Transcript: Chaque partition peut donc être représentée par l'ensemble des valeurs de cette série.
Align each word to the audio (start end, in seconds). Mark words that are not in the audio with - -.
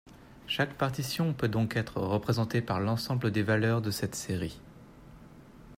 Chaque 0.47 0.73
partition 0.79 1.31
peut 1.31 1.47
donc 1.47 1.75
être 1.75 2.01
représentée 2.01 2.63
par 2.63 2.79
l'ensemble 2.79 3.29
des 3.29 3.43
valeurs 3.43 3.83
de 3.83 3.91
cette 3.91 4.15
série. 4.15 4.59